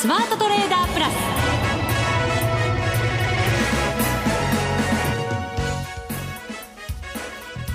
[0.00, 1.12] スマートトレーダープラス。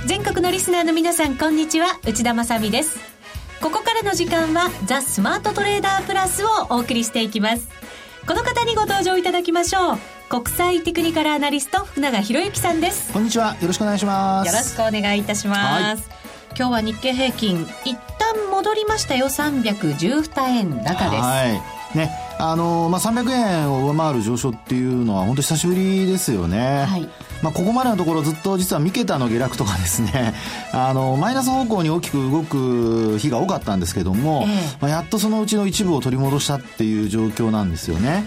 [0.06, 2.00] 全国のリスナーの皆さんこんにちは。
[2.08, 2.98] 内田まさです。
[3.62, 7.68] ここからの時間はザ・スマートトレーダープラスをお送りしていきます。
[8.26, 9.98] この方にご登場いただきましょう。
[10.30, 13.12] 国際テクニカルアナリスト福永博之さんです。
[13.12, 13.58] こんにちは。
[13.60, 14.48] よろしくお願いします。
[14.48, 16.10] よろしくお願いいたします、
[16.58, 19.26] 今日は日経平均一旦戻りましたよ。
[19.26, 21.22] 312円高です。
[21.22, 27.08] はいねあのまあ、300円を上回る上昇っていうのは本当久しぶりですよね、はい。
[27.42, 30.34] まあ、ここまでのところずっと実は三桁の下落とかですね
[30.74, 38.26] あのマイナス方向に大きく動く日が多かったんですけども、ええ、まあ、やっとそのうちの一部を取り戻したっていう状況なんですよね、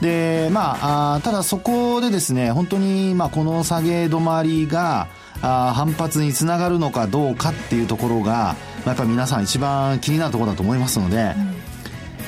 [0.00, 5.06] うん、でまああただそこでですね本当にまあこの下げ止まりが
[5.42, 8.56] あ反発につながるのかどうかっていうところが、
[8.86, 11.53] やっぱり皆さん一番気になるところだと思いますので、うん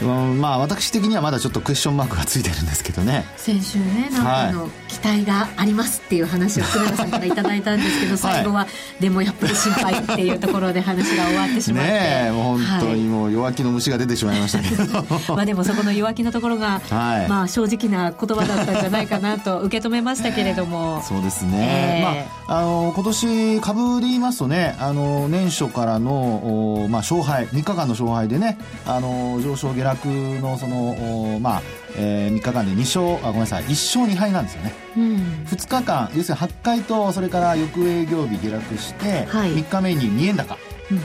[0.02, 3.24] うん、まあ私的にはまだちょっとクエスチョンマークがついてるんですけどね。
[3.36, 7.36] 先週ねなんかの、期待がありますっていう話を福永さんからい。
[7.36, 8.66] ただいたんですけど最後は、は
[8.98, 11.90] い、でもやっぱり心配っていうところで話が終わってしまって。
[11.90, 15.04] ねもう本当にもう弱気の虫が出てしまいましたけど。
[15.36, 21.02] まあでもそこの弱気のところが、はい、まあ正直な言葉だったんじゃないかなと受け止めましたけれども。
[21.06, 30.08] そうですね、えー、まああの今年株で言いますとねあの年初からのお、まあ、勝敗3日間の勝敗でねあの上昇下落
[30.40, 31.62] のそのまあ、
[31.96, 35.14] えー、3日間で2勝あごめんなさい1勝2敗なんですよね、うん、
[35.46, 40.58] 2日間要するに8回とそれから翌営業日下落して、はい、3日目に2円高、
[40.90, 40.98] うん、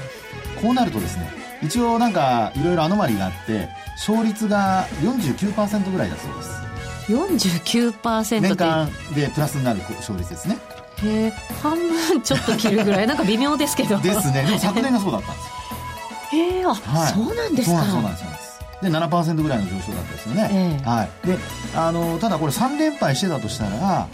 [0.61, 1.31] こうなるとですね
[1.63, 6.71] 一応なんかいろいろアノマリがあって勝率が49%ぐらいだそうです。
[7.07, 10.57] 49%年間でプラスになる勝率ですね。
[11.03, 13.07] へえ半分ちょっと切るぐらい。
[13.07, 13.99] なんか微妙ですけど。
[13.99, 14.43] ですね。
[14.43, 16.43] でも昨年がそうだったんですよ。
[16.43, 17.83] へえあ、はい、そうなんですか。
[17.83, 18.30] そうなんです
[18.81, 21.37] で7%ぐらいの上昇だったですよね、えー、はい、で
[21.75, 24.07] あのただこれ3連敗してたとしたら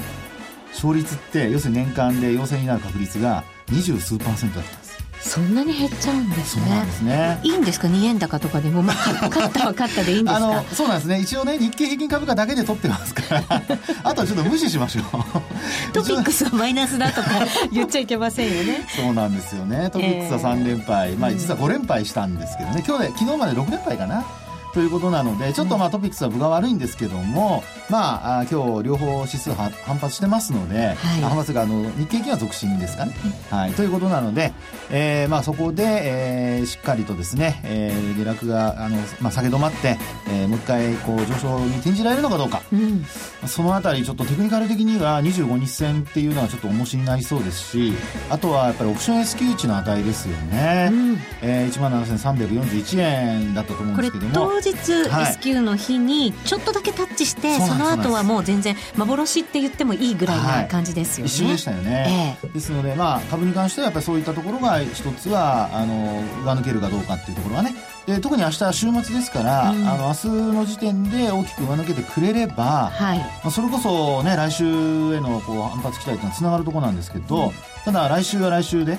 [0.74, 4.88] 勝率って要するに年間で陽性になる確率が二十数パーセントだったんです
[5.20, 6.66] そんなに減っちゃうんですね。
[6.66, 7.40] そうなんですね。
[7.44, 8.96] いいんですか、2円高とかでも、まあ、
[9.30, 10.38] 勝ったは勝ったでいいんですか？
[10.38, 11.20] あの、そうなんですね。
[11.20, 13.44] 一応ね、日経平均株価だけで取ってますから、
[14.04, 15.04] あとはちょっと無視しましょう。
[15.94, 17.30] トピックスはマイナスだとか
[17.72, 18.86] 言っちゃいけませんよね。
[18.96, 19.90] そうなんですよね。
[19.92, 24.24] トピックスは3連敗、えー、まあ実は5連敗したんですけどね、今日で昨日まで6連敗かな。
[24.74, 33.14] ということなので、ちょっとまあトピックスは分が悪いんですけども、まあ、今日両方指数反発してますので、はい、反発があの日経金は続伸ですかね。
[33.50, 34.54] はい、ということなので、
[34.90, 39.98] えー、まあそこで、えー、しっかりとですね、えー、下落があの、まあ、下げ止まって、
[40.30, 43.06] えー、もう一回こう上昇に転じられるのかどうか、うん、
[43.48, 47.94] そのあたりちょっとテクニカル的には25日線っていうのはちょっと重しになりそうですし、
[48.30, 50.90] あとはやっぱりオプション S q 値の値ですよね。
[50.92, 54.57] うん、えー、1万7341円だったと思うんですけども。
[54.58, 67.76] 当日 S q の日にちょっとだけタッチして、はい、その後はもう全然幻って言ってもいいぐらいな感じですよね、はい、一瞬でしたよね、えー、ですので、まあ、株に関してはやっぱりそういったところが一つはあの上抜けるかどうかっていうところはね。
[68.08, 77.52] で特に明日は週末ですから、うん、あの明日の時点で大きく上抜けてくれれば、はい、まあ、それこそね来週へのこう反発期待というのはつながるところなんですけど、うん、
[77.84, 78.98] ただ来週は来週で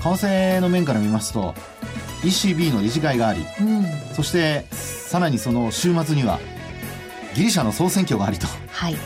[0.00, 1.54] 為替の面から見ますと
[2.22, 6.38] ECB の理事会があり、うん、そしてさらにその週末には
[7.34, 8.46] ギリシャの総選挙がありと。
[8.70, 8.96] はい。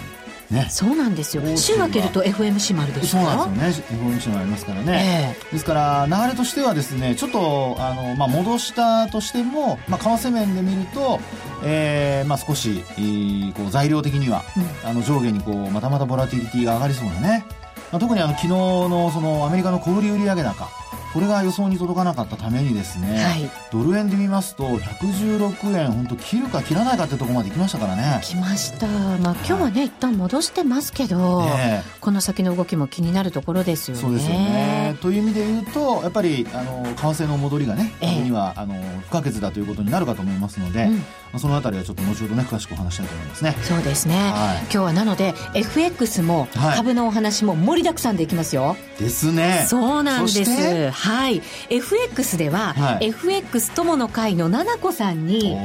[0.50, 1.42] ね、そうなんですよ。
[1.56, 3.18] 週明けると FMC もあるでしょ？
[3.18, 4.16] そうなんですよね。
[4.18, 11.20] FMC もありますからね、えー、ですから流れとしてはですねちょっとあの、まあ、戻したとしても、まあ、為替面で見ると、
[11.64, 14.42] えーまあ、少し、えー、こう材料的には、
[14.84, 17.46] うん、あの上下にこうまたまたボラティリティが上がりそうなね、
[17.92, 20.68] まあ、特にあの昨日のそのアメリカの小売売上高
[21.12, 28.20] これが予想に届かなかったためにですね、はい、ドル円で見ますと116円本当切るか切らないかってところまで行きましたからね。
[28.22, 28.86] 来ました。
[28.86, 34.02] まあ今日はね、はい、一旦戻してますけど、ね、この先の動きも気になるところですよね。
[34.02, 34.96] そうですよね。
[35.02, 41.04] という意味で言うとやっぱりあの為替の戻りがね株には、えー、あの不可欠だということになるかと思いますので、うん。
[41.38, 43.56] そのあたりはちょっと後ほどね詳しくお話したいと思いますね。
[43.62, 49.64] そうですね、はい、今日はなので FX も株のお話も盛りだくさんでいきますよ、ですね。
[49.68, 51.42] そうなんですはい。
[51.68, 55.56] FX では、はい、FX 友の会の奈々子さんに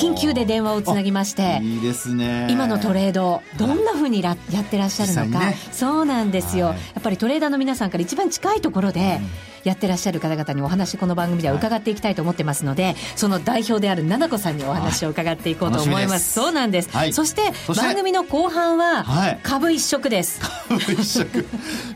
[0.00, 2.48] 緊急で電話をつなぎましていいですね。
[2.50, 16.34] 今のトレードどんなふうにやってらっしゃるのか、ね、そうなんですよ、はい、やっぱりトレーダーの皆さんから一番近いところで、うんやってらっしゃる方々にお話この番組では伺っていきたいと思ってますので、その代表である奈々子さんにお話を伺っていこうと思います。
[16.34, 16.90] そうなんです。
[16.90, 17.42] はい、そして
[17.74, 19.04] 番組の後半は
[19.42, 20.40] 株一色です。
[20.68, 21.44] 株一色。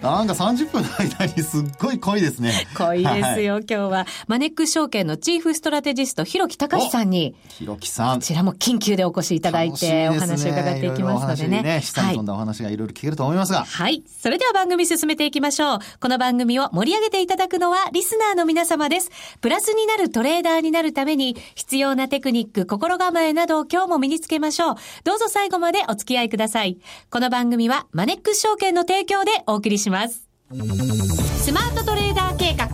[0.03, 2.67] なんか30分の間にすっごい濃いですね。
[2.75, 4.07] 濃いですよ、はい、今日は。
[4.27, 7.37] マネックス証券のチーフストラテジスト、広木隆さんに。
[7.51, 8.17] 広木さん。
[8.17, 11.63] こちらも緊急でお越しいただいて、お話を伺っていきますのでね。
[11.63, 13.65] ね下に飛んだお話がいろいろ聞けると思いますが。
[13.65, 14.03] はい。
[14.21, 15.79] それでは番組進めていきましょう。
[16.01, 19.11] この番組を盛り上げていただくのはリスナーの皆様です。
[19.41, 24.75] プラスになるトレーダーになるために必要なテクニック、心構えなどを今日も身につけましょう。
[25.05, 26.79] どうぞ最後までお付き合いください。
[27.11, 30.27] この番組はマネックス証券の提供でお送りします。
[30.51, 32.67] スマートトレーダー計画、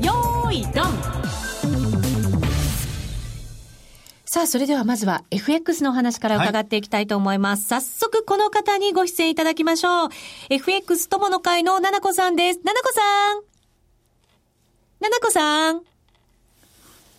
[0.00, 1.24] よーい、ドン
[4.26, 7.72] さあ、それではまずは FX の話から伺っていきたいと思います。
[7.72, 10.08] はい、早速この方にご出演いただきましょう。
[10.50, 12.60] FX 友の会のななこさんです。
[12.64, 13.53] ななこさん
[15.04, 15.82] ななこさん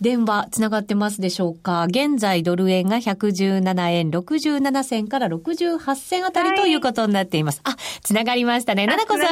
[0.02, 1.84] 電話つながってますでしょうか？
[1.84, 7.62] 現在ドル円が117円67銭から68銭あたりということになっています。
[7.64, 8.88] はい、あ、つながりましたね。
[8.88, 9.20] ななこさん。
[9.20, 9.24] ご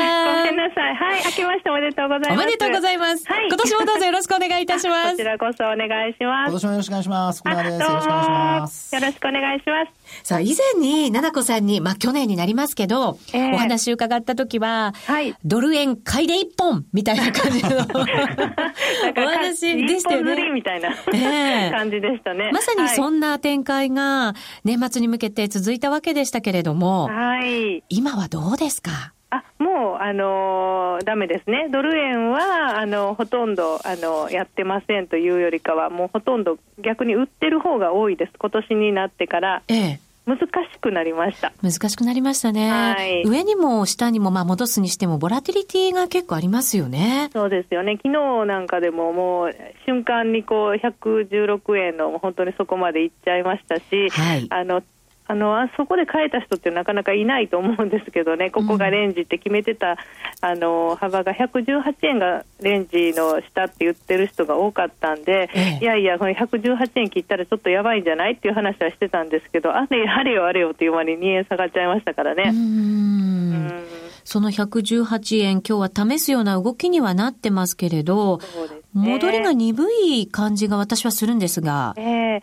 [0.44, 0.96] めんなさい。
[0.96, 1.24] はい。
[1.26, 2.34] 明けましておめでとうございます。
[2.34, 3.26] おめでとうございます。
[3.28, 3.48] はい。
[3.48, 5.12] 今年もどうぞよろしくお願いいたします。
[5.14, 6.50] こちらこそお願いします。
[6.50, 7.42] 今年もよろしくお願いします。
[7.44, 7.74] このです。
[7.74, 8.96] よろしくお願いします。
[8.96, 10.03] よろしくお願いします。
[10.22, 15.36] さあ、以前に、ななこさんに、まあ、去年になりますけど、えー、お話伺った時は、はい。
[15.44, 17.70] ドル円買いで一本みたいな感じの
[19.18, 20.50] お話でしたよね。
[20.52, 20.90] みたいな。
[21.14, 22.52] え ー感じでしたね。
[22.54, 24.34] まさにそんな展開が
[24.64, 27.84] 年末に向けて続いたわけでしたけれども、はい。
[27.90, 29.14] 今はどうですか？
[29.34, 39.64] あもう、あのー、ダメですね、ドル円はあのほとんど、あのやってませんというよりかは、もうほとんど逆に売ってる方が多いです、今年になってから。
[39.68, 40.48] ええ難し
[40.80, 41.52] くなりました。
[41.62, 42.72] 難しくなりましたね。
[42.72, 47.30] はい、上にも下にもまあ戻すにしても、ボラティリティが結構ありますよね。
[47.34, 47.98] そうですよね。
[47.98, 54.82] 昨日なんかでももう瞬間にこう116円の本当にそこまでいっちゃいましたし、はい、あの
[55.26, 59.98] あのあそこで変えた人ってなかなかいないと思うんですけどね、ここがレンジって決めてた、うん、
[60.42, 72.52] あの幅が118円がレンジの下って言ってる人が多かったんで、ええ、いやいや、この118円切ったらちょっとやばいんじゃないっていう話はしてたんですけど、あれあれよあれよっていう間に2円下がっちゃいましたからね。
[72.54, 73.84] うん。
[74.26, 78.48] その118円、今日は試すような動きにはなってますけれど、ね、
[78.94, 81.94] 戻りが鈍い感じが私はするんですが。
[81.98, 82.42] えー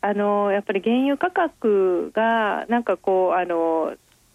[0.00, 3.94] あのやっぱり原油価格がなんかこうあの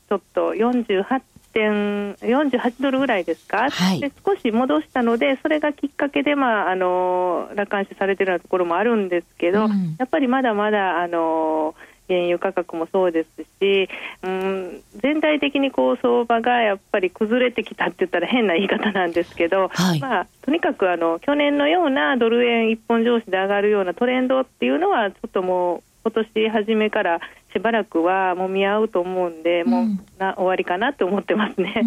[0.09, 1.21] ちょっと48
[1.53, 11.75] 点48ドルぐらいですか、はい、で少し戻したので、それがきっかけで、まあ、あの楽観視されているようなところもあるんですけど、うん、やっぱりまだまだあの
[12.07, 13.29] 原油価格もそうです
[13.59, 13.89] し、
[14.23, 27.19] うん、全体的にこう相場がやっぱり崩れてきたって言ったら変な言い方なんですけど、はい、まあ、とにかくあの去年のようなドル円一本上司で上がるようなトレンドっていうのはちょっともう今年初めから
[27.53, 29.85] しばらくはもみ合うと思うんで、もう
[30.17, 31.83] な終わりかなと思ってますね。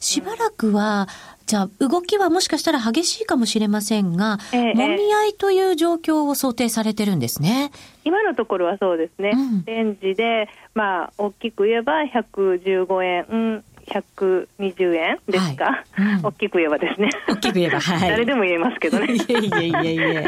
[0.00, 1.08] しばらくは、
[1.46, 7.70] じゃあ動きはもしかしたら激しいかもしれませんが、えー、もみ合いという状況を想定されてるんですね。
[8.04, 9.30] 今のところはそうですね。
[9.34, 17.10] うん、レンジで、まあ、大きく言えば115円、うん120円ですか、はいうん、大きく言えばですね。
[17.28, 18.10] 大きく言えば、はい。
[18.10, 19.14] 誰でも言えますけどね。
[19.14, 20.26] いえいえいえいえ。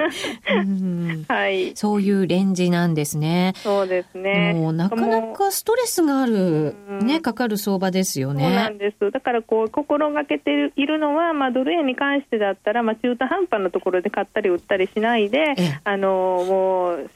[0.56, 1.76] うん、はい。
[1.76, 3.52] そういうレンジなんですね。
[3.56, 4.54] そうですね。
[4.54, 8.44] もうなかなかストレスがある、ね、かかる相場ですよね。
[8.44, 9.10] そうなんです。
[9.10, 16.08] だからこう、心がけているのは、まあ、ドル円に関してだったら、まあ、中途半端なところで買ったり売ったりしないで、あの、
[16.48, 17.10] もう、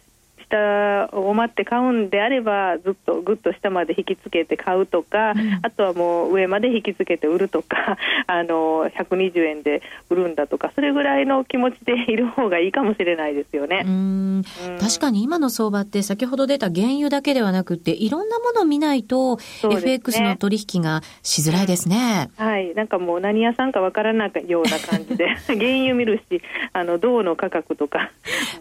[0.54, 13.82] 下を待って買うんであればずっとぐっと下まで引きつけて買うとか、うん、あとはもう上まで引きつけて売るとか あの120円で売るんだとかそれぐらいの気持ちでいる方がいいかもしれないですよね。
[13.84, 14.44] うん。
[14.80, 22.30] 確かに今の相場って先ほど出た原油だけではなくていろんなものを見ないと、ね、FX の取引がしづらいですね。
[22.36, 22.74] はい。
[22.74, 26.42] なんかもう何屋さんかわからないような感じで 原油見るし
[26.72, 28.10] あの銅の価格とか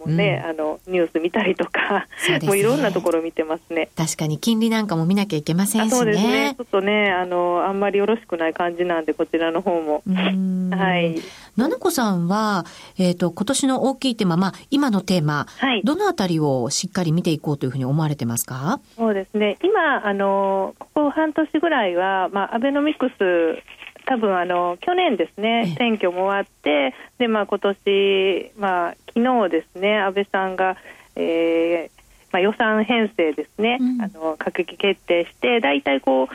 [0.04, 3.90] もね、うん、あのニュース見たりとかか、ね、もういろんなところ見てますね。
[3.96, 5.96] 確かに金利なんかも見なきゃいけませんしね。
[5.96, 6.54] そうですね。
[6.56, 10.02] ちょっとね、あの、あんまりよろしくない感じなんで、こちらの方も。
[10.06, 11.20] はい。
[11.56, 12.64] ななこさんは、
[12.98, 18.80] えっ、ー、と、今年の大きいテーマ、まあ、今のテーマ、はい、どのあたりをしっかり見ていこうというふうに思われてますか？
[18.96, 19.58] そうですね。
[19.62, 23.62] 今、あの、ここ半年ぐらいは、まあ、アベノミクス
[24.06, 30.76] 多分あの去年ですね、選挙も終わって、でまあ今年まあ昨日ですね、安倍さんが
[31.16, 36.28] えーまあ、予算編成ですね、うん、あの閣議決定して大体こう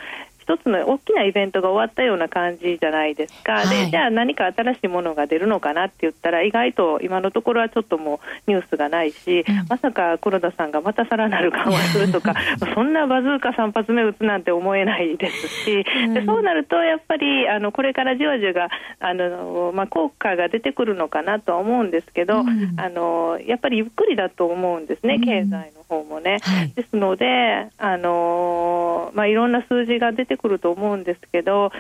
[0.50, 12.34] 一つの大きなイベントが終わったような感じじゃないですか、はい、でじゃあ何か新しいものが出るのかなって言ったら意外と今のところはちょっともうニュースがないし、うん、まさか黒田さんがまたさらなる緩和するとか
[12.74, 26.38] そんなバズーカ3発目撃つなんて思えないですし、でそうなるとやっぱりあのこれからじわじわがあの、まあ、効果が出てくるのかなとは思うんですけど、うん、あのやっぱりゆっくりだと思うんですね、経済の方もね。
[26.42, 31.72] はい、ですので、あのまあ、いろんな数字が出てくると思うんですけど、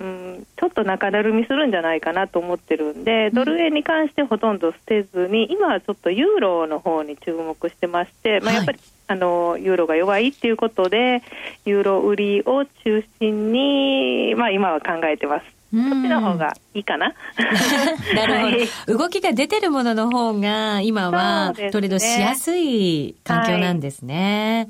[0.00, 11.22] うん、ちょっと中だるみするんじゃないかなと思ってるんで、ドル円に関してほとんど捨てずに、今はちょっとユーロの方に注目してまして、まあ、やっぱり、はい、あのユーロが弱いっていうことで、
[11.64, 15.61] ユーロ売りを中心に、まあ、今は考えてます。
[15.72, 17.14] そっちの方がいいかな。
[18.14, 24.68] なるほど、はい、動きが出てるものの方が、今はトレードしやすい環境なんですね。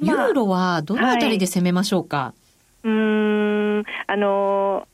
[0.00, 2.34] はい、ユーロはどのあたりで攻めましょうか、は
[2.84, 4.86] い、うん、あの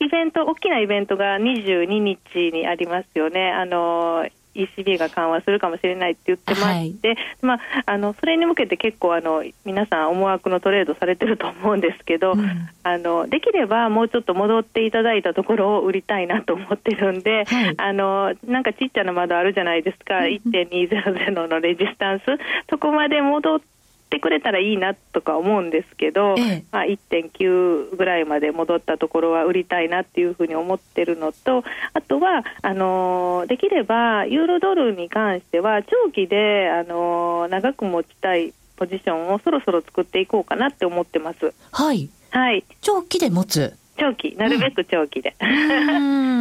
[0.00, 2.18] イベント、大きなイベントが22日
[2.52, 3.52] にありますよね。
[3.52, 22.24] あの ECB が緩和するかもしれないって言ってまして、はい、まあ、あのそれに向けて結構あの皆さん思惑のトレードされてると思うんですけど、うん、あのできればもうちょっと戻っていただいたところを売りたいなと思ってるんで、はい、あのなんかちっちゃな窓あるじゃないですか、うん、1.200のレジスタンス。
[22.68, 23.79] そこまで戻って
[24.10, 31.62] ってくれたらいいなとか思うんですけど、ええ、まあ、1.9ぐらいまで戻ったところは売りたいなっていうふうに思ってるのと
[31.94, 41.54] あとはあのー、できればユーロドルに関しては長期で、あのー、長く持ちたいポジションをそろそろ作っていこうかなって思ってます。
[41.70, 42.08] はい。
[42.30, 42.64] はい。
[42.80, 43.76] 長期で持つ。
[43.98, 45.36] 長期、なるべく長期で。
[45.40, 45.44] う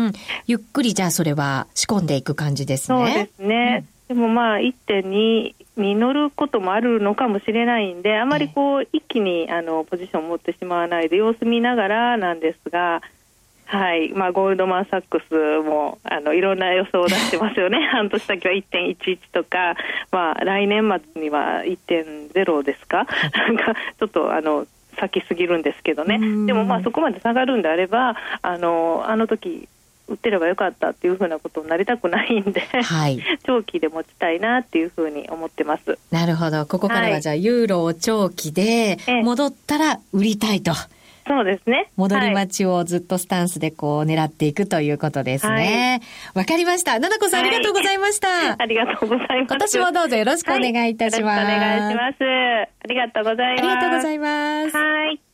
[0.08, 0.14] ん、
[0.48, 2.98] ゆっくりじゃあそれは仕込んでいく感じですね。
[2.98, 3.86] そうですね。
[3.86, 13.04] うん、でもまあ1.2に乗ることもあるのかもしれないんで、あまりこう、一気にあのポジションを持ってしまわないで、様子見ながらなんですが、
[13.66, 14.12] はい。
[14.14, 19.76] まあ、ゴールドマン・サックスもあのいろんな予想を出してますよね、 半年先は1.11とか、
[20.12, 24.66] まあ、来年末には1.0ですか、なんかちょっとあの
[24.98, 29.70] 先すぎるんですけどね、でもまあそこまで下がるんであれば、あのあの時
[30.10, 35.98] 売ってればよかったっていうふうなことになりたくないんで、はい、 長期で持ちたいなっていうふうに思ってます。
[36.12, 36.66] なるほど。
[36.66, 40.74] ここからはじゃあ、ユーロを長期で戻ったら売りたいと。
[41.28, 41.92] そうですね。
[41.96, 46.02] 戻り待ちをずっとスタンスでこう狙っていくということですね。
[46.34, 46.98] わ、はい、かりました。
[46.98, 48.28] ななこさん、ありがとうございました。
[48.58, 49.38] ありがとうございます。
[49.48, 51.44] 今年もどうぞよろしくお願いいたします。
[51.44, 52.24] お願いします。
[52.24, 53.62] ありがとうございます。
[53.62, 54.76] ありがとうございます。
[54.76, 55.29] はい。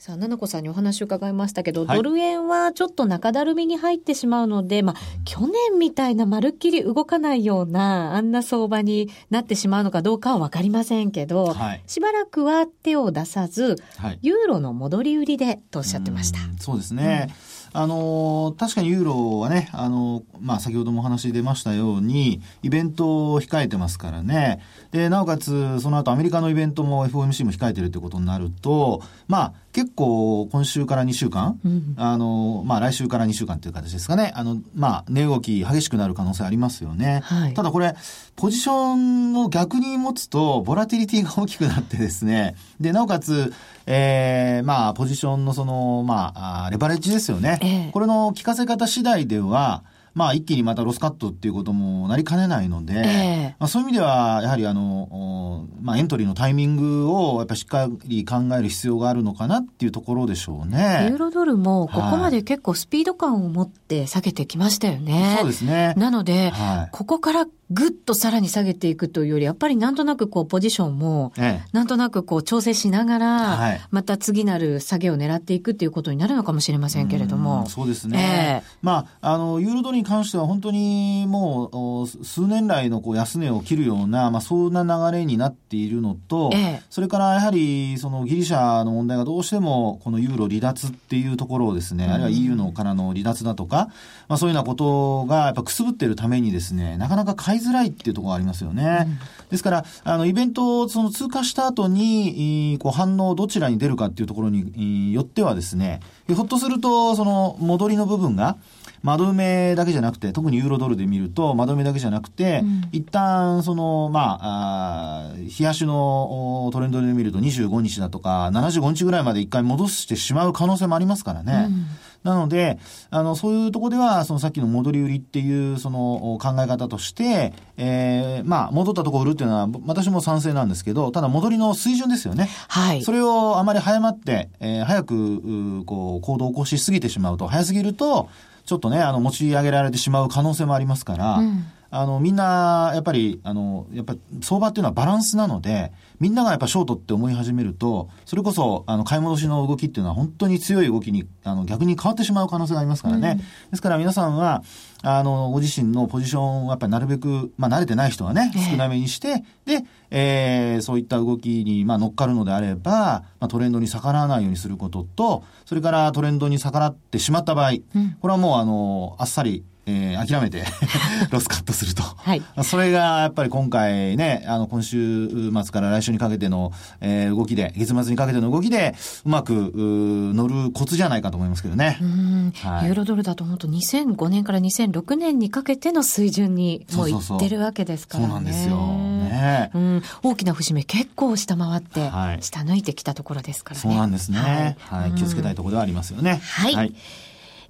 [0.00, 16.38] さあ、ななこさんにお話を伺いましたけど、はい、ドル円はちょっと中だるみに入ってしまうので、まあ、去年みたいなまるっきり動かないような、あんな相場になってしまうのかどうかはわかりませんけど、はい、しばらくは手を出さず、はい、ユーロの戻り売りでとおっしゃってました。
[16.38, 17.26] うそうですね。
[17.28, 24.60] うんあの確かにユーロはね、あのまあ、先ほどもお話出ましたように、イベントを控えてますからね。
[24.90, 37.20] で、なおかつ、その後アメリカのイベントも FOMC も控えてるということになると、まあ、結構今週から2週間、うん、あの、まあ来週から2週間という形ですかね、あの、まあ値動き激しくなる可能性ありますよね。
[37.24, 37.94] はい、ただこれ、
[38.36, 43.52] ポジションを逆に持つと、ボラティリティが大きくなってですね、で、なおかつ、
[43.86, 46.32] えー、まあ、ポジションのその、ま
[46.64, 47.58] あ、レバレッジですよね。
[47.62, 49.82] えー、これの効かせ方次第では、
[50.14, 61.06] まあ、一気にまたロスカットっていうこともなりかねないので、えー、まあ、そういう意味では、やはりあの、まあ、エントリーのタイミングをやっぱりしっかり考える必要があるのかなっていうところでしょうね。
[61.08, 65.22] ユーロドルもここまで結構スピード感を持って下げてきましたよね。
[65.22, 65.94] はい、そうですね。
[65.96, 71.32] なので、はい、ここからぐっとさらに下げていくというより、やっぱりなんとなくこうポジションも、
[71.72, 77.66] なんとなくこう調整しながら、また次なる下げを狙っていくっていうことになるのかもしれませんけれども。
[77.66, 78.62] そうですね。
[78.62, 93.90] えー、まあ、あの、ユーロドルに関しては本当にもう数年来のこう安値を切るような、まあ、そんな流れになっているのと、えー、それからやはりそのギリシャの問題がどうしてもこのユーロ離脱っていうところをですね、あるいは EU のからの離脱だとか、
[94.28, 99.06] まあ、そういうようなことがやっぱくすぶっているためにですね、なかなか買いづらいっていうところがありますよね。
[99.06, 99.18] うん、
[99.50, 108.56] ですから、あの、イベントをその通過した後に、こう反応どちらに出るかっていうところによってはですね、ひょっとすると、その戻りの部分が、
[109.02, 121.68] 窓埋めだけじゃなくて、特にユーロドルで見ると、窓埋めだけじゃなくて、うん、一旦、その、まあ、あ冷やしのトレンドで見ると25日だとか、75日ぐらいまで一回戻してしまう可能性もありますからね。
[121.68, 121.86] うん
[122.22, 122.78] なので、
[123.10, 132.50] あの、そういうところでは、そのさっきの戻り売りっていう、その考え方として、えー、まあ、戻ったところ売るっていうのは、私も賛成なんですけど、ただ戻りの水準ですよね。
[132.68, 133.02] はい。
[133.02, 138.28] それをあまり早まって、えー、早く、うこう、行動を起こしすぎてしまうと、早すぎると、
[138.66, 153.40] ちょっとね、あの、持ち上げられてしまう可能性もありますから、うんあの、みんな、やっぱり、あの、やっぱり、相場っていうのはバランスなので、みんながやっぱショートって思い始めると、それこそ、あの、買い戻しの動きっていうのは本当に強い動きに、あの、逆に変わってしまう可能性がありますからね。
[153.70, 154.62] ですから皆さんは、
[155.02, 167.72] あの、ご自身のポジションをやっぱりなるべく、まあ、慣れてない人はね、少なめにして、で、えー、そういった動きに、まあ、乗っかるのであれば、まあ、トレンドに逆らわないようにすることと、それからトレンドに逆らってしまった場合、
[168.20, 170.64] これはもう、あの、あっさり、えー、諦めて
[171.30, 172.02] ロスカットすると。
[172.02, 172.42] はい。
[172.62, 178.94] それがやっぱり今回ね、あの今週末から来週にかけての、えー、動きで、月末にかけての動きで、
[179.24, 181.98] うまくう乗るコツじゃないかと思いますけどね。
[182.00, 188.30] うん、はいユーロドルだと本当2005年から2006年にかけての水準にもういってるわけですからね。
[188.30, 188.76] そうなんですよ。
[188.76, 193.82] ねうん、大きな節目結構下回って、はい下抜いてきたところですからね。
[193.82, 194.76] そうなんですね。
[194.80, 195.12] はい。
[195.12, 196.40] 気をつけたいところではありますよね。
[196.42, 196.94] はい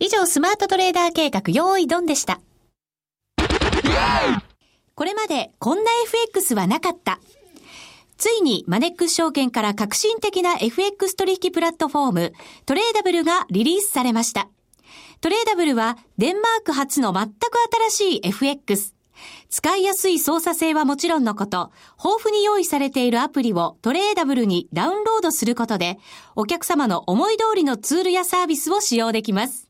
[0.03, 2.41] 以上、スマートトレーダー計画、用意ドンでした。
[4.95, 7.21] これまで、こんな FX はなかった。
[8.17, 12.33] ついに、マネックス証券から革新的な FX 取引プラットフォーム、
[12.65, 14.49] トレーダブルがリリースされました。
[15.21, 17.35] トレーダブルは、デンマーク初の全く
[17.91, 18.95] 新しい FX。
[19.51, 25.99] 使いやすい操作性はもちろんのこと、豊富に用意されているアプリをトレーダブルにダウンロードすることで、
[26.37, 29.70] お客様の思い通りのツールやサービスを使用できます。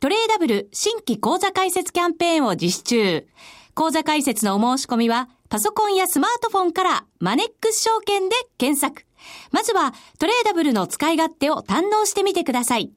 [0.00, 3.26] トレーダブル新規講座開設キャンペーンを実施中。
[3.74, 9.04] 講座開設のお申し込みはパソコンやスマートフォンからマネックス証券で検索。
[9.50, 12.92] まずはトレーダブルの使い勝手を堪能してみてください。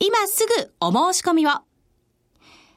[0.00, 1.50] 今すぐお申し込みを。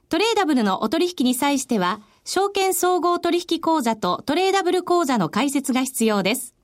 [0.08, 6.56] トレーダブルのお取引に際しては、証券総合取引口座とトレーダブル口座の開設が必要です。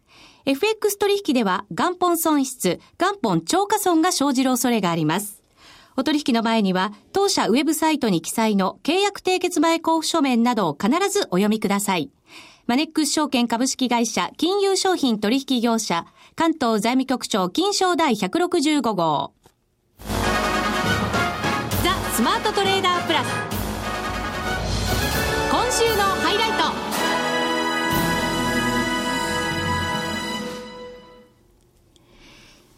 [0.46, 5.43] FX 取引では元本損失、元本超過損が生じる恐れがあります。
[5.96, 12.12] お取引の前には、当社ウェブサイトに記載の契約締結前交付書面などを必ずお読みください。
[12.66, 19.34] マネックス証券株式会社金融商品取引業者関東財務局長金賞第165号。
[21.84, 23.28] ザ・スマートトレーダープラス。
[25.52, 26.83] 今週のハイライト。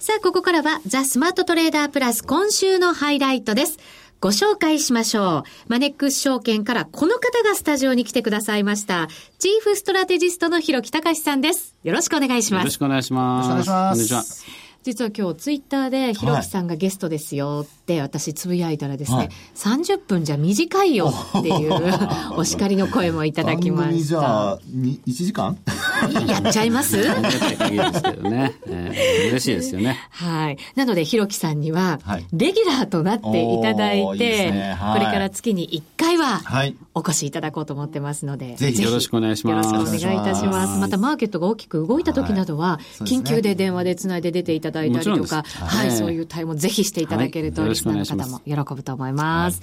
[0.06, 3.80] さあ、ここからはザ・スマートトレーダープラス今週のハイライトです。
[4.22, 5.44] ご紹介しましょう。
[5.68, 9.08] マネックス証券からこの方がスタジオに来てくださいました。
[9.40, 11.76] チーフストラテジストの広木隆さんです。
[11.84, 12.62] よろしくお願いします。
[12.62, 13.50] よろしくお願いします。
[13.50, 14.65] よろしくお願いしますこんにちは。
[14.86, 21.74] 実は今日ツイッターでひろきさんがゲストですよって私つぶやいたらですね、はい30分じゃ短いよっていう
[22.38, 24.10] お叱りの声もいただきま番組した。
[24.10, 25.58] じゃあ、に1時間？
[26.28, 26.98] やっちゃいます？
[27.10, 28.54] ありがたい限りですけどね。
[28.68, 29.98] えー嬉しいですよね。
[30.12, 30.58] はい。
[30.76, 36.76] なので、ひろきさんにははい、レギュラーとなっていただいおーいいですて、ねはいこれから月に1回ははい。
[36.94, 40.68] お越しいただこうと思ってますので、ぜひよろしくお願いしますよろしくお願いいたします。
[40.68, 45.98] ますまた、マーケットが大きく動いた時などは、緊急で電話でつないで出ていただいたりとか、はい、はい。
[45.98, 49.14] そういう対応ぜひしていただけると、はいリスナーの方も喜ぶと思い。
[49.14, 49.62] ます。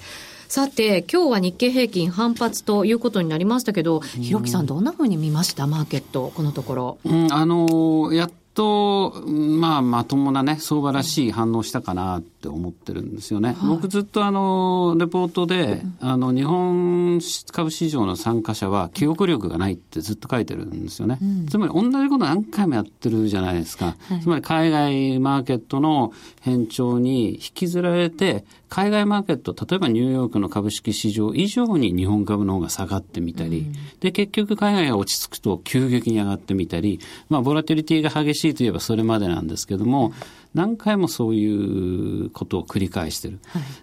[0.49, 5.67] さて、今日は日経平均反発ということになりましたけど、ひろきさんどんな風に見ました？
[5.67, 6.99] マーケット、このところ。
[7.05, 13.57] うん、あのーやっと、まあ、まともなね、相場らしい反応したかなって思ってるんですよね。
[13.67, 17.21] 僕ずっとあの、レポートで、あの、日本
[17.53, 21.19] 株市場の参加者は記憶力がないってずっと書いてるんですよね。
[21.49, 23.97] つまり同じこと何回もやってるじゃないですか。
[24.21, 33.67] つまり海外マーケットの変調に引きずられて、海外マーケット、例えばニューヨークの株式市場以上に日本株の方が下がってみたり、
[34.01, 40.15] で、結局海外が落ち着くと急激に上がってみたり、まあ、ボラティリティが激しいといえばそれまでなんですけども、
[40.55, 43.41] 何回もそういうことを繰り返してる。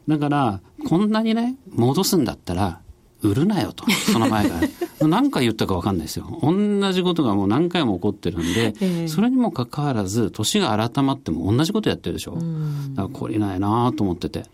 [0.07, 2.81] だから、こんなにね、戻すんだったら、
[3.21, 4.67] 売るなよと、その前から。
[5.07, 6.25] 何回言ったか分かんないですよ。
[6.41, 12.35] 同じことがもう何回も起こってるんで、ええそれにもかかわらず、年が改まっても同じことやってるでしょ。
[12.35, 12.43] だか
[12.95, 14.45] ら懲りないなと思ってて。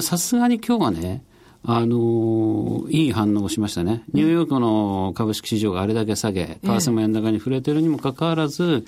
[0.00, 1.22] さすがに今日はね、
[1.66, 4.04] あのー、いい反応をしましたね。
[4.12, 8.84] ニューヨークの株式市場があれだけ下げ、為替も円高に触れてるにもかかわらず、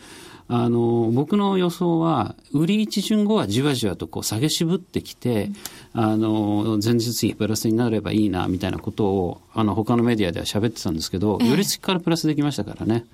[0.49, 5.51] あの、僕の予想は、売り一巡後はじわじわとこう下げ渋ってきて、
[5.93, 13.07] あの、前日比プラスになればいいな、みたいなことを、あの、他のメディアでは喋ってたんですけど、寄り付きからプラスできましたからね。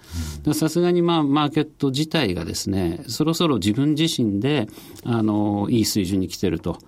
[0.53, 4.69] さすがに、まあ、マーケット自体がですね、そろそろ自分自身で、
[5.05, 6.79] あの、いい水準に来てると。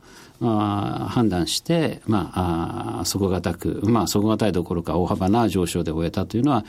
[0.52, 6.64] あ判断して、まあ、あ底堅く、まあ、底堅いどころか大幅な上昇で終えたというのは、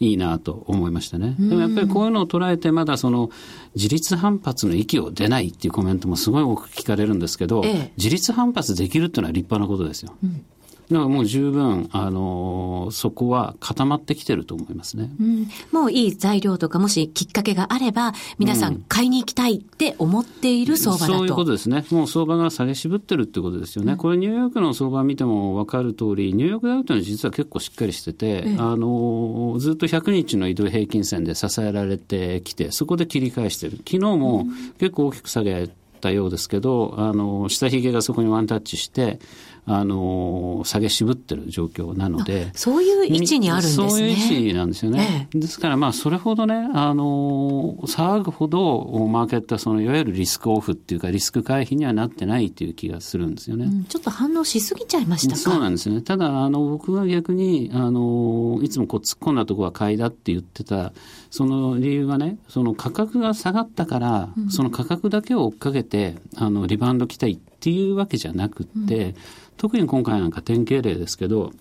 [0.00, 1.36] いいなと思いましたね。
[1.38, 3.30] でもやっぱりこういうのを捉えて、まだその
[3.76, 10.14] 自立反発の息を出ないっていうコメントもすごい多く聞かれるんですけど、ええ、自立反発できるっていうのは立派なことですよ。
[10.24, 10.44] うん
[10.90, 15.48] だからもう十分、あのー、そこは固まってきてると思いますね、うん。
[15.70, 21.84] もういい材料とか、もしきっかけがあれば、皆さん買いに行きたいって思っている相場だと、うん、そういうことですね。
[21.90, 23.92] もう相場が下げ渋ってるってことですよね。
[23.92, 33.76] うん、これニューヨークの相場見ても分かる通り、ニューヨークダウというのは実は結構しっかりしてて、あのー、ずっと100日の移動平均線で支えられてきて、そこで切り返してる。
[33.78, 34.46] 昨日も
[34.78, 39.20] 結構大きく下げたようですけど、あの、下髭がそこにワンタッチして、
[39.66, 42.50] あの、下げ渋ってる状況なので。
[42.54, 43.90] そういう位置にあるんですね。
[43.90, 45.28] そういう位置なんですよね。
[45.32, 53.66] ええ、ですから、まあ、それほどね、あの、騒ぐほど、マーケットはその、いわゆるリスクオフっていうか、リスク回避にはなってないっていう気がするんですよね。
[53.66, 55.36] うん、ちょっと反応しすぎちゃいましたか？
[55.36, 56.00] そうなんですね。
[56.02, 60.92] ただ、あの、僕は逆に、あの、いつもこう突っ込んだところは買いだって言ってた、
[61.30, 69.14] その理由はね、その価格が下がったから、うん、その価格だけを追っかけて、あの、リバウンド期待っていうわけじゃなくって、うん
[69.60, 71.52] 特に今回なんか典型例ですけど、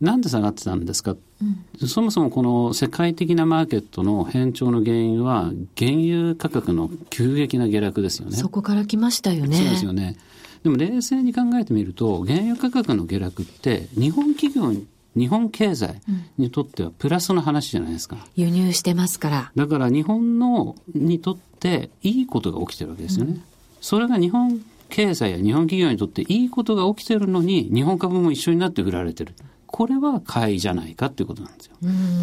[0.00, 8.36] なんで下がってたんですか、うん、そもそもこの世界的なマーケットの変調の原因は、原油価格の急激な下落ですよね。
[8.38, 9.54] そこから来ましたよね。
[9.54, 10.16] そうですよね。
[10.62, 16.00] でも冷静に考えてみると、原油価格の下落って、日本企業に日本経済
[16.38, 18.16] にとってはプラスの話じゃないですか。
[18.34, 19.52] 輸入してますから。
[19.54, 23.32] だから日本のにとっていいことが起きてるわけですよね。
[23.32, 23.42] うん、
[23.82, 29.34] それが日本経済や日本企業にとっていいことが起きてるのに、日本株も一緒になって売られてる。
[29.66, 31.76] これは買いじゃないかっていうことなんですよ。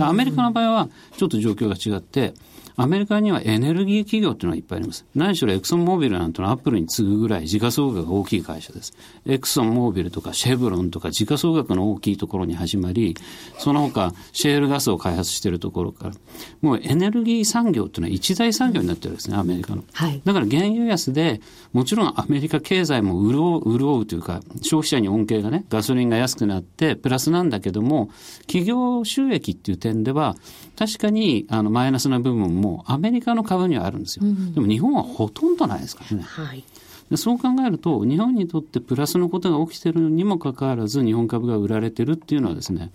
[0.06, 2.34] アメリカの場合はちょっと状況が違って、
[2.82, 5.06] アメリカにはエネルギー企業っていうのがいっぱいあります。
[5.14, 8.94] 何しろエクソンモービルなんてのはアップルに次ぐぐらい時価総額が大きい会社です。
[9.28, 13.16] エクソンモービルとかシェブロンとか時価総額の大きいところに始まり、
[13.60, 16.16] その他シェールガスを開発しているところから、
[16.62, 19.84] もうエネルギー産業っていうのは一大産業になってるんですね、アメリカの。
[19.94, 21.40] はい、だから原油安で、
[21.74, 28.10] もちろんアメリカ経済も潤う、潤うというか、消費者に恩恵がね、ガソリンが安くなってプラスなんだけども、
[28.48, 30.36] 企業収益っていう点では、
[30.78, 34.26] 確かにあのマイナスな部分もアメリカの株にはあるんですよ。
[34.26, 36.24] うん、でも日本はほとんどないですからね。
[36.24, 36.64] はい
[37.12, 42.90] でそう考えると、日本にとってプラスのことが起きているにもかかわらず、日本株が売られてるっていうのはですね、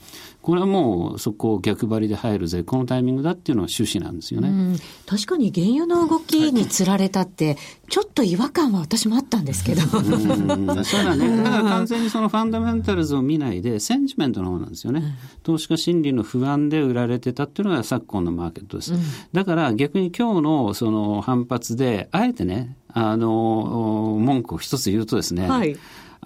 [0.47, 4.79] これはもうそこを逆張りで入るぜ、このタイミングだっていうのは趣旨なんですよね。
[5.05, 9.81] 確かに原油の動きにつられたって、ちょっと違和感は私もあったんですけど。
[9.83, 11.37] そうだね。
[11.43, 15.19] だから完全にそのファンダメンタルズを見ないで、センチメントの方なんですよね。
[15.43, 18.95] 投資家心理の不安で売られてたっていうのが昨今のマーケットです。
[18.95, 19.01] うん、
[19.33, 25.77] だから逆に今日のその反発で、あえてね、あの、文句を一つ言うとですね、はい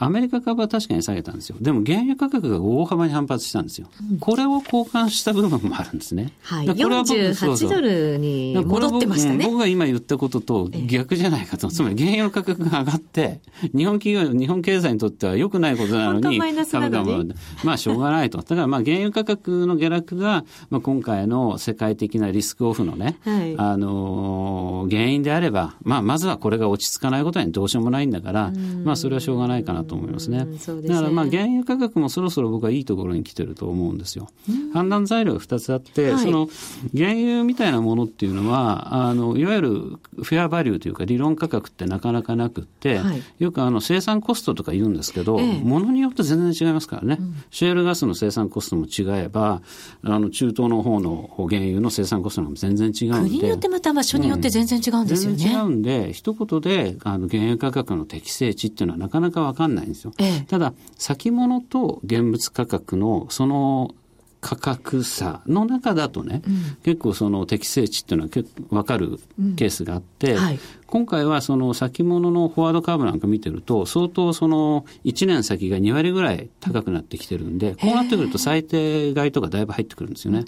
[0.01, 1.57] アメリカ株は確かに下げたんですよ。
[1.61, 3.89] でも原油価格が大幅に反発したんですよ。
[4.11, 6.33] うん、これを交換した部分もあるんですね。
[6.43, 6.67] はい。
[6.67, 9.45] 48ドルに戻ってましたね。
[9.45, 11.69] 僕が今言ったことと逆じゃないかと。
[11.69, 13.41] つまり原油の価格が上がって、
[13.77, 17.25] 日本企業、日本経済にとっては良くないことなのに、株価も、
[17.63, 18.39] まあしょうがないと。
[18.39, 28.51] だからまあ原油価格の下落が、まあ今回の世界的なリスクオフのね、はい、あのー、原因であれば、まあまずはこれが落ち着かないことにどうしようもないんだから、
[28.83, 30.46] まあそれはしょうがないかなと思いますね。
[30.59, 30.88] すね。
[30.88, 34.29] だからまあ原油価格もそろそろ僕はいいところに来てると思うんですよ。
[34.72, 36.48] 判断材料が2つあって、はい、その
[36.96, 49.62] 原油みたいなものっていうのは、あのいわゆるフェアバリューというか理論価格ってなかなかなくって、はい、よくあの生産コストとか言うんですけど、ええ、ものによって全然違いますからね、うん、シェールガスの生産コストも違えば、
[50.03, 53.31] あの中東の方の原油の生産コストも全然違うんで。
[53.31, 55.35] 国によってまた場所によって全然違うんですよね。
[55.35, 60.13] うん、全然違うんで、一言であの原油価格の適正値っていうのはなかなかわかんないんですよ。
[60.19, 63.95] ええ、ただ、先物と現物価格のその
[64.41, 69.21] 価格差の中だとね、うん、結構その適正値っていうのは結構分かる
[69.57, 70.59] ケースがあって、うんはい、
[70.90, 80.44] 今回はその先物のフォワードカーブなんか見てると、相当その1年先が2割ぐらい高くなってきてるんで、こうなってくると最低買いとかだいぶ入ってくるんですよね。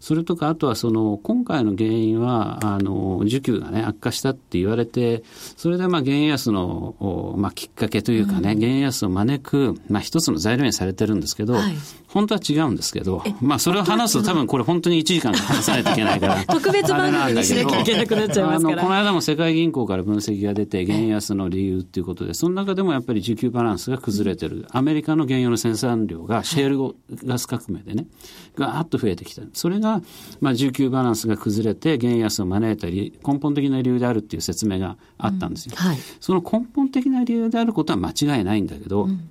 [0.00, 5.22] それとか、あとはその、今回の原因は、あの、需給がね、悪化したって言われて、
[5.56, 11.74] それでまあ、原安の、まあ、きっかけというかね、うん、原安を招く、まあ、一つの材料にされてるんですけど、はい、
[12.14, 16.44] 本当は違うんですけど、まあ、それを話すと多分これ本当に1時間話さないといけないから。
[16.52, 18.82] 特別番組にしなきゃいけなくなっちゃいますから。
[18.82, 24.66] この間も世界銀行から分析が出て、原安の理由っていうことで、その中でもやっぱり需給バランスが崩れてる。
[24.70, 28.06] アメリカの原油の生産量がシェールガス革命でね、
[28.56, 29.42] ガーッと増えてきた。
[29.52, 30.00] それが、
[30.40, 35.74] まあ、需給バランスが崩れて、原安を招いたり、根本的な理由であるっていう説明があったんですよ。
[35.76, 39.30] うんはい、その根本的な理由であることは間違いないんだけど、うん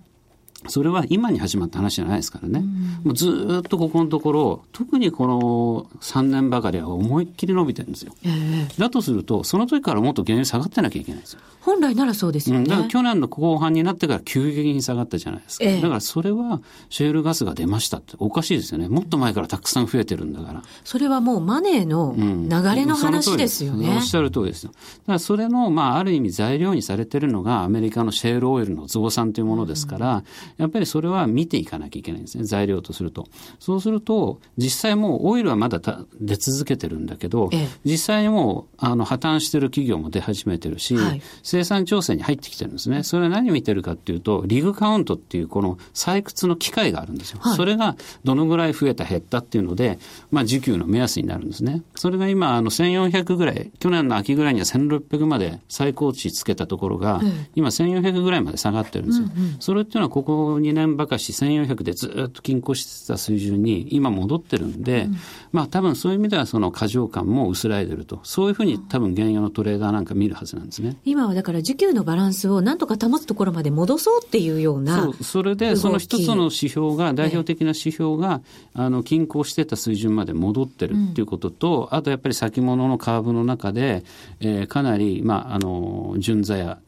[0.68, 2.60] それは今に始まった話じゃないですからね。
[2.60, 2.68] うん、
[3.06, 8.14] もうずっとここのところ、特にこの3年ばかりは思いっきり伸びてるんですよ。
[8.24, 11.40] えー、だとすると、その時からもっと原油下がってなきゃいけないんですよ。
[11.64, 12.66] 本来ならそうですよね。
[12.66, 15.66] だから去年の後半になってから急激に下がったじゃないですか。
[15.66, 18.90] ええ、だからそれはシェールガスが出ましたっておかしいですよね。
[18.90, 20.64] もっと前からたくさん増えてるんだから。
[20.84, 23.88] それはもうマネーの流れの話ですよね。
[23.88, 24.72] うん、おっしゃる通りですよ。
[24.72, 30.24] だからそれの、まあ、ある意味材料にされてるのがアメリカのシェールオイルの増産というものですから、うん、
[30.58, 32.44] やっぱりそれは見ていかなきゃいけないんですね。
[32.44, 33.26] 材料とすると。
[33.60, 35.80] そうすると、実際もうオイルはまだ
[36.20, 41.22] 出続けてるんだけど、え、実際にもうあの破綻してる企業も出始めてるし、はい、
[41.54, 43.04] 生産調整に入入ってきてるんですね。
[43.04, 47.40] それは何を見てるかっていうと、リグカウントっていうこの採掘の機械があるんですよ。
[47.42, 50.00] はい、それがどのぐらい増えた減ったっていうので、
[50.32, 51.84] まあ需給の目安になるんですね。
[51.96, 59.30] それが今、あの1400ぐらい、去年の秋ぐらいには1600まで最高値つけたところが、うん、今1400ぐらいまで下がってるんですよ。
[59.36, 65.16] うんうん、それっていうのはここ2年ばかし1400でずっと均衡してた水準に今戻ってるんで、うん、
[65.52, 68.20] まあ多分そういう意味ではその過剰感も薄らいでると。
[68.24, 70.98] そういうふうに多分原油のトレーダーなんか見るはずなんですね。
[71.06, 78.42] 今はだから需給のバランスをなんとか保つところまで戻そうっていうようなそうそれでその一つの指標が代表的な指標が、
[78.74, 84.06] あの均衡してた水準まで戻ってるっていうことと、うん、あとやっぱり先物のカーブの中で、
[84.40, 86.80] えー、かなり、まあ、あの順座や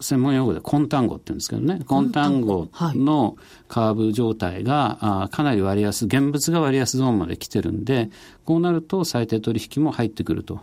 [0.00, 3.36] 専門用語で根単語って言うんですけどね、根単語の
[3.68, 8.10] カーブ状態が、あかなり割安、現物が割安ゾーンまで来てるんで、
[8.48, 10.60] こうなると最低取引も入ってくると。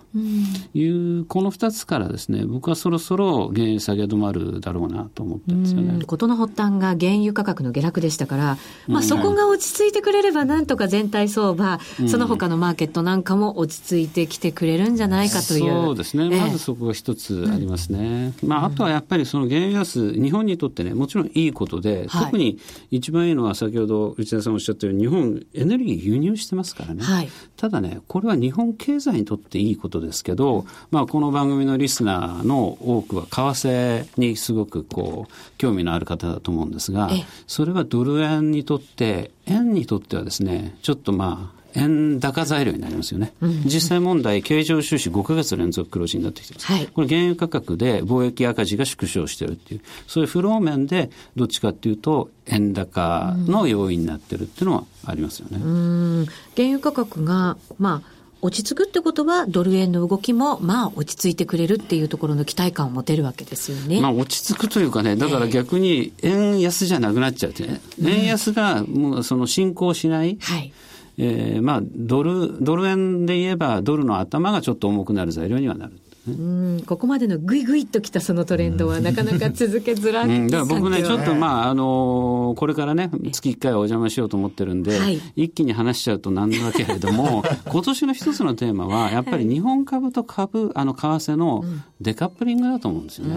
[0.73, 6.03] いう、うん、この2つからですね、僕はそろそろ原油下げ止まるだろうなと思ってるんですよね。
[6.03, 15.69] 事の発端が原油価格の下落でしたから、まあ、そこが落ち着いてくれれば、なんとか全体相場、うん、その他のマーケットなんかも落ち着いてきてくれるんじゃないかという。
[15.69, 18.33] そうですね、まずそこが一つありますね。
[18.41, 22.57] うん、まあ、あとはやっぱりその原油安、日本にとってね、もちろんいいことで、はい、特に
[22.89, 27.03] 一番いいのは先ほど内田さんおっしゃったように、日本エネルギー輸入してますからね。
[27.03, 37.09] はい、ただね、これは日本経済にとっていいことですけど、まあ、この番組のリスナーの多くは為替にすごくこう興味のある方だと思うんですが、
[37.47, 43.33] それはドル円にとって、円にとってはですね、ちょっとまあ、円高材料になりますよね。
[43.41, 46.65] うん、実際問題、経常収支5か月連続黒字になってきてます。
[46.65, 55.59] はい、これ原油価格で貿易赤字が縮小してるっていう、そういうフロー面でどっちかっていうと、円高の要因になってるっていうのはありますよね。
[55.61, 63.99] うん原油価格が、まあ、落ち着くってことは、ドル円の動きも、まあ、落ち着いてくれるっていうところの期待感を持てるわけですよね。
[64.01, 70.71] まあ、落ち着くというかね、だから逆に、円安じゃなくなっちゃうってね、えー、円安がもうその進行しない、はい
[71.17, 75.93] えー、まあ、ドル、ドル円で言えば、ドルの頭がちょっと重くなる材料にはなる。
[76.27, 91.63] うんここまでのぐいぐいっときたそのトレンドはなかなか続けづらい、うん、だから僕ね、ちょっとまあ、あのー、これからね、月1回お邪魔しようと思ってるんで、はい、一気に話しちゃうとなんだけれども、 今年の一つのテーマは、やっぱり日本株と株、あの、為替の
[92.01, 93.35] デカップリングだと思うんですよね。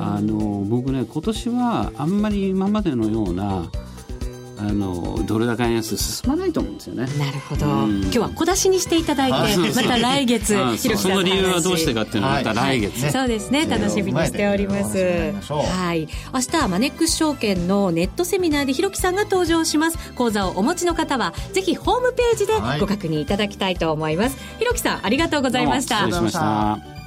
[0.00, 3.70] あのー、僕ね、今年はあんまり今までのような、
[4.64, 7.06] あのドル高円安進まないと思うんですよね。
[7.18, 7.66] なるほど。
[7.66, 10.54] うん、今日は小出しにしていただいて、また来月、
[10.96, 13.66] その理由はどうしてかっていうのはまた来月、はい、そうですね。
[13.66, 15.32] 楽しみにしております。
[15.48, 16.08] はい。
[16.32, 19.98] 明日はマネックス証券のネットセミナーでひろきさんが登場します。
[20.14, 24.36] 講座をお持ちの方はぜひホームページでご確認いただきたいと思います。
[24.58, 27.01] ひろきさんありがとうございました。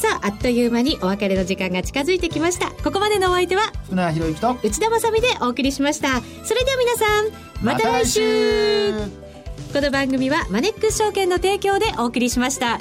[0.00, 2.70] さああっという間にお別れの時間が近づいてきました。
[2.84, 6.20] ここまでのお相手は福永博之と内田まさでお送りしました。
[6.44, 8.92] それでは皆さんまた来週。
[9.72, 12.78] この番組はマネックス証券の提供でお送りしました。